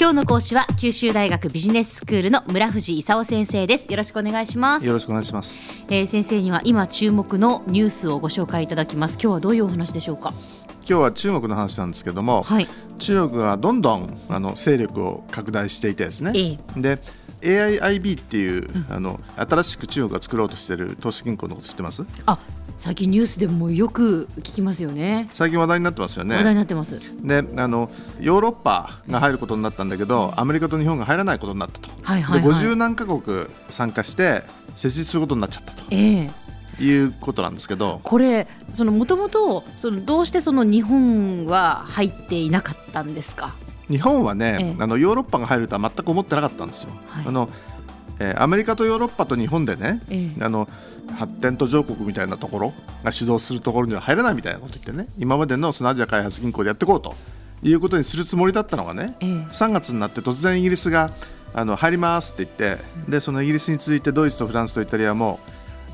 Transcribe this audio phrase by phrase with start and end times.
[0.00, 3.90] 今日の講師は九州大学ビジネススクールの村藤勲先生です。
[3.90, 4.86] よろしくお願いします。
[4.86, 5.58] よろしくお願いします、
[5.88, 9.14] えー、先生には今注目のニュースをご紹介いただきます。
[9.14, 10.32] 今日はどういうお話でしょうか？
[10.88, 12.68] 今日は中国の話なんですけども、はい、
[13.00, 16.98] 中国がどんどんあの勢力を拡大していてですね、ええ、で
[17.40, 22.06] AIIB っていう、うん、あの新しく中国が作ろうとしている投資銀行のこと知ってます？
[22.24, 22.38] あ
[22.78, 25.28] 最近ニュースでもよく聞きますよね。
[25.32, 26.36] 最近話題になってますよね。
[26.36, 27.00] 話題になってます。
[27.22, 27.90] であの
[28.20, 34.44] ヨーロッパが入ることになったんだけどアメリカと日本が入らないことになったと、はいはいはい、で50何カ国参加して
[34.76, 36.30] 設立することになっちゃったと、えー、
[36.80, 38.00] いうことなんですけど。
[38.04, 38.46] これ
[38.78, 39.64] もともと
[40.04, 43.54] どうしてその日本は入っていなかったんですか？
[43.90, 46.90] 日本はね、ええ、あのヨーロッパが入るとは全く思ってなかったんですよ。
[47.08, 47.48] はい、あの
[48.18, 50.68] えー、アメリカとヨーロッパと日本でね、ええ、あの
[51.16, 52.72] 発展途上国みたいなところ
[53.02, 57.14] が主導するところには入らないみたいなこと言ってね今までのそのアジア開発銀行でやっていこうと
[57.62, 61.10] いうことにするつもりだったのがね、ええ、3月になって突然イギリスが
[61.54, 65.40] あの入りますって言ってでそのイギリスに続いてドイツとフランスとイタリアも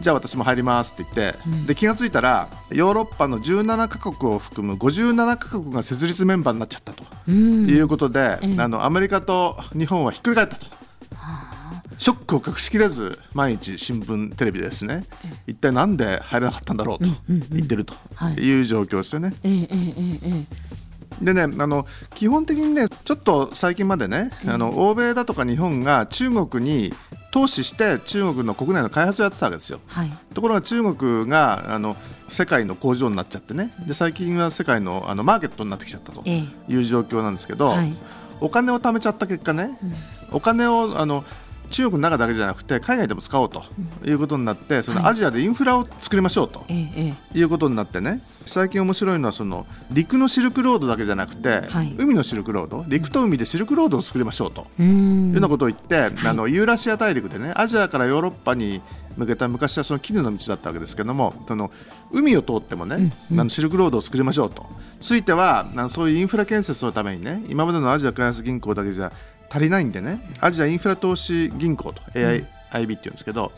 [0.00, 10.81] じゃあ私も入りますって言って、うん、で気が付いたらヨーロッパの17カ国を含む57カ国が設立メンバーになっちゃったということで、うん、あのアメリカと日本はひっくり返ったと。
[12.02, 15.04] ショックを隠しきれず毎日新聞テレビでですね。
[15.46, 17.94] 一体なんで入らなかったんだろうと言ってると
[18.40, 18.60] い。
[18.60, 19.32] う状況ですよね。
[21.22, 21.86] でねあの
[22.16, 26.92] 基本的にねちょっと最近までねあの欧米だとか日本が中国に
[27.30, 29.78] 投資して中国の国内の開発をやってたわけですよ。
[29.86, 31.96] はい、ところが中国があの
[32.28, 33.74] 世界の工場になっちゃってね。
[33.86, 37.94] で最近は世界のあのマーケットになってきちゃったという状況なんですけど、はい、
[38.40, 39.78] お金を貯めちゃった結果ね、
[40.30, 41.24] うん、お金をあの
[41.72, 43.64] 中国の中だけじゃなくて海外でも使おうと
[44.04, 51.62] いうことになって、そのアジアでインフラを作りましょうということになってね最近面白いのはその陸のシルクロードだけじゃなくて、
[51.98, 58.80] 海のシルクロード陸と海でシルクロードを作りましょうというようなことを言って、あのユーラシア大陸でねアジアからヨーロッパに
[59.16, 61.70] 向けた昔はその絹の道だったわけですけどもその
[62.12, 64.66] 海を通ってもね、あのシルクロードを作りましょうと。
[65.00, 69.12] ついてはそういうインフラ建設のためにね今までのアジア開発銀行だけじゃ
[69.52, 70.20] 足りないんでね。
[70.40, 73.52] アジアインフラ投資銀行と AIIB っていうんですけど、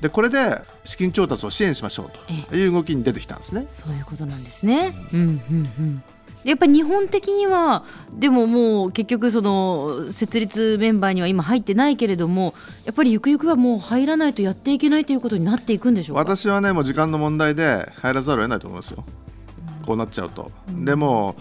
[0.00, 2.10] でこれで資金調達を支援しましょう
[2.48, 3.66] という動きに出てきたんですね。
[3.72, 5.20] そういうことなんですね、うん。
[5.20, 5.40] うん
[5.78, 6.02] うん
[6.42, 12.54] やっぱり日本的にはでももう結局その設立メンバーには今入ってないけれども
[12.86, 19.04] やっぱりゆくゆくはもう入らないとやっていけないということになっていくんでしょう私はねもう時間の問題で入らざるを得ないと思いますよ、
[19.84, 21.36] こうなっちゃうと、うん、でも、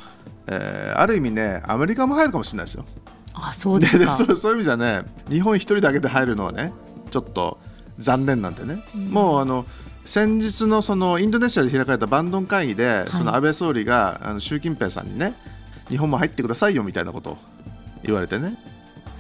[0.47, 2.83] えー、ある意味ねアメリカも入るかもしれないですよ
[3.33, 4.11] あそうですか。
[4.11, 6.73] そう そういう意味じゃね日本一人だけで入るのはね
[7.11, 7.57] ちょっと
[7.97, 9.65] 残念なんでね、うん、もうあの
[10.05, 15.35] 先日のそのインドネシアで開かれたバンドン会議で、はい、その安倍総理があの習近平さんにね
[15.89, 17.37] 日本も入ってくださいよみたいなことを
[18.03, 18.57] 言われてね。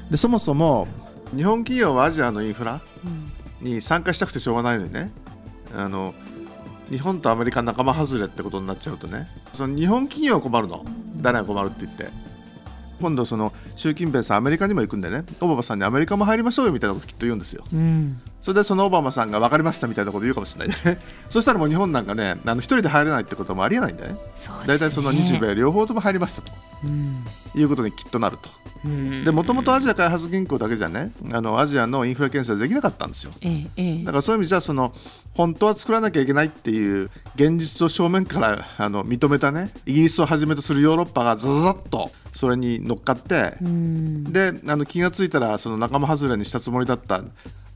[0.09, 0.87] でそもそも
[1.35, 2.81] 日本企業はアジアのインフラ
[3.61, 5.11] に参加したくてしょうがないのにね。
[5.75, 6.15] あの
[6.89, 9.27] 日本とアメリカ仲間外れってことになっちゃうとね。
[9.53, 10.83] その日本企業は困るの。
[11.21, 12.07] 誰が困るって言って
[12.99, 20.99] 今度その習近平さんアメリカにも行くんでねオバマさんにアメリカも入りましょうよみたいなこときっと言うんですよ、うん、それでそのオバマさんが分かりましたみたいなこと言うかもしれないね。
[21.29, 24.15] そしたらもう日本なんかねあの一人で入れないってこともありえないんでね。
[24.65, 26.51] 大体、ね、その日米両方とも入りましたと、
[26.83, 27.23] うん、
[27.55, 28.49] いうことにきっとなると。
[29.25, 34.93] でもともとアジア開発銀行だけじゃねあのアジアのインフラ検査できなかったんですよ、ええ、だからそういう意味じゃその
[35.33, 47.21] 本当は作らなきゃいけないっていう現実を正面からあの認めたねイギリスをはじめとするヨーロッパがざざざっとそれに乗っかってであの気が付いたらその仲間外れにしたつもりだった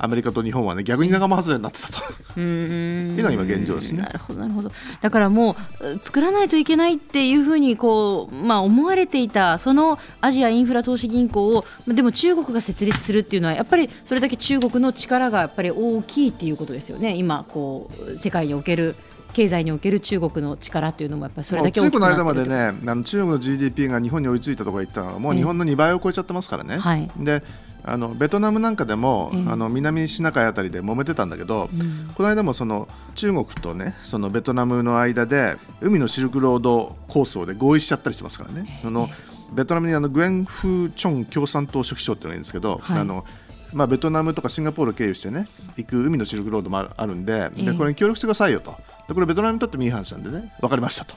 [0.04, 2.14] アメリカと日本はね逆に仲間外れになってたと。
[2.40, 4.02] いうのが今現状ですね。
[4.02, 4.72] なるほどなるほど。
[5.02, 17.16] だからもう作らないといけないっていうふうにこう、まあ、思われていたそのアジアインフラ投資銀行をでも中国が設立するっていうのはやっぱりそれだけ中国の力がやっぱり大きいっていうことですよね。
[17.16, 18.98] 今こう世界における
[19.32, 26.78] 経済における中国の力っていうのもやっぱりそれだけ大きくなってるの間までねあの中国の GDP が日本に追いついたとか言ったのはもう日本の2倍を超えちゃってますからね。
[26.78, 27.42] はい、で
[27.86, 38.66] あのベトナムなんかでも、えー、あの南シナ海あたりで揉めてたんだけど、うん、この間もその中国とねそのベトナムの間で海のシルクロード構想で合意しちゃったりしてますからね。
[38.68, 39.10] えー、その
[39.54, 43.26] ベトナムにあのグエン・フー・チョン共産党書記長っていうのがいるんですけど、はい、あの
[43.74, 45.48] まあ、ベトナムとかシンガポールを経由してね
[45.78, 48.76] 行く海のシルクロードもあるんででこれに協力してくださいよと。
[49.08, 51.16] でこれベトナムにとってもいい話なんでね分かりましたと。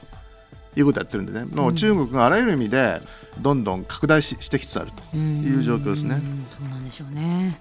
[0.75, 3.01] いうことをやってるんでね、もう中国があらゆる意味で
[3.39, 5.17] どんどん拡大ししてきつつあると。
[5.17, 6.21] いう状況ですね。
[6.47, 7.59] そうなんでしょうね。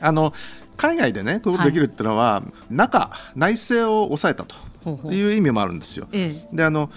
[0.00, 0.32] あの
[0.76, 6.08] 海外でねこういうことできるっていうのは、はい、中内政を抑えたという意味もあるんですよ。
[6.12, 6.90] ええ、であの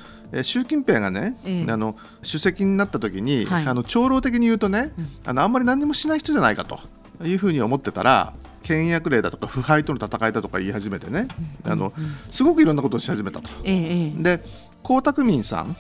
[0.44, 6.80] 習近平がね、えー、あの主席になった時に、はい、あの長老的に言うとね、うん、あのあんまり何もしない人じゃないかと
[7.26, 8.34] いうふうに思ってたら
[8.64, 11.28] 倹約令だとか腐敗との戦いだとか言い始めてね、
[11.64, 11.94] あの
[12.30, 13.50] すごくいろんなことをし始めたと。
[13.64, 14.44] えー、で
[14.84, 15.76] 江沢民さん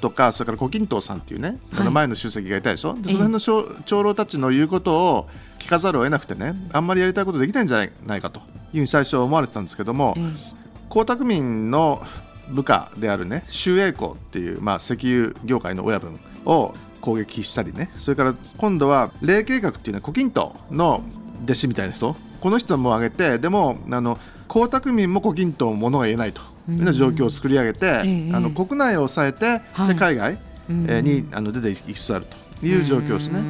[0.00, 2.94] とかそれから胡錦涛さんっていうね、はい、あの前の主席がいたでしょ？
[2.94, 10.16] でその辺の長老たちの言うことを聞かざるを得なくてねあんまりやりたいことできないんじゃないかというふうに最初は思われてたんですけども、
[10.88, 12.02] 江沢民の
[12.50, 21.02] 部下であるね周栄光っていう、まあ、石油業界の親分を攻撃したりねそれから今度は霊計画っていうのは胡錦涛の
[21.44, 24.18] 弟子みたいな人この人も挙げてでもあの
[24.48, 30.38] 江沢民も胡錦涛もものが言えないというような状況を作り上げて、うん、あの国内を抑えて、はい、で海外、
[30.88, 32.26] えにあの出ていきつつある
[32.60, 33.40] という状況ですね。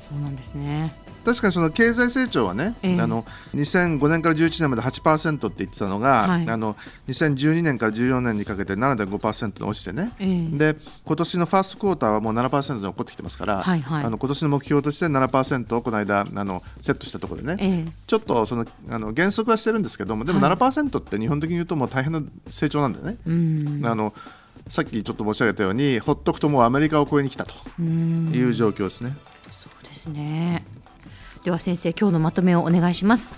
[0.00, 0.94] そうなんですね
[1.24, 3.24] 確かにその経済成長はね、えー、あの
[3.54, 6.76] 2005年から11年まで8%って言ってたのが、はい、あの
[7.08, 23.88] 2012年から14年にかけて7.5%に落ちてね、えー、で今年のファーストクォーターはもう7%に起こってきてますから、はいはい、あの今年の目標として7%をこの間あのセットしたところでね、えー、ちょっとそのあの減速はしてるんですけどもでも7%って日本的に言うともう大変な成長なんだよね。
[23.88, 24.12] あの
[24.68, 29.16] さっきちょっと申し上げたようにほっとくともうアメリカを超えに来たという状況ですね。
[29.50, 30.64] そうですね
[31.44, 33.36] では先生今日のまとめをお願いします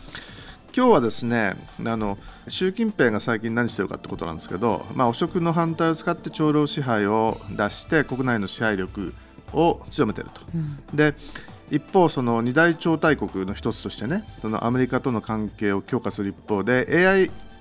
[0.77, 1.55] 今日はですね
[1.87, 2.19] あの
[2.49, 9.15] 習近平が最近何してるかってことなんですけど、まあ、汚職の反対を使って長老支配を出して国内の支配力
[9.55, 10.43] を強めていると。
[10.55, 11.15] うん、で
[11.71, 16.87] 一方、その二大超大国の一つとしてねそのアメリカとの関係を強化する一方で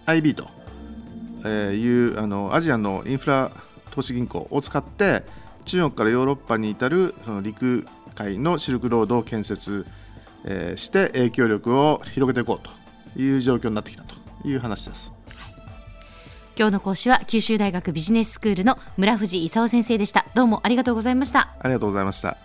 [0.05, 3.49] AIIB というあのアジアのインフラ
[3.91, 5.23] 投資銀行を使って
[5.65, 9.85] 中国からヨーロッパに至るその陸海のシルクロードを建設
[10.45, 12.67] えー、して影響力を広げていこう
[13.15, 15.13] という状況になってきたという話です。
[16.57, 20.25] 今日の講師は九州大学ビジネススクールの村藤勲先生でした。
[20.35, 21.55] どうもありがとうございました。
[21.59, 22.37] ありがとうございました。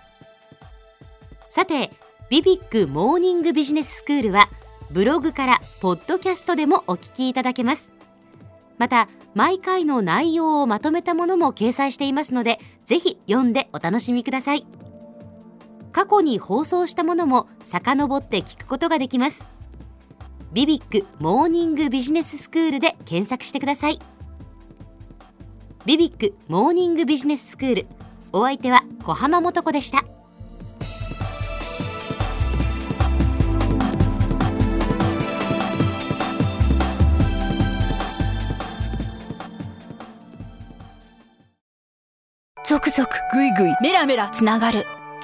[1.51, 1.91] さて
[2.31, 4.49] ビビックモーニングビジネススクールは
[4.91, 7.93] ブログからポッドキャストでもお聞きいただけます。
[8.79, 14.67] また毎回の内容をまとめたものも掲載していますのでぜひ読んでお楽しみください
[15.93, 19.47] 過去に放送したものも遡って聞くことができます。
[20.53, 23.99] ビビックモーニングビジネススクールで検索してください。
[25.85, 27.87] ビビックモーニングビジネススクール
[28.33, 30.05] お相手は小浜もとこでした。
[42.67, 44.85] 続々ぐいぐいメラメラつながる。